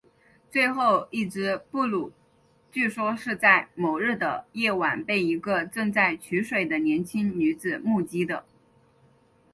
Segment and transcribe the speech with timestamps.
[0.49, 2.11] 最后一只布鲁
[2.71, 8.43] 据说是在某日的夜晚被一个正在取水的年轻女子目击的。